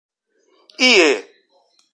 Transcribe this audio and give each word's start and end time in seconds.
ie 0.79 1.07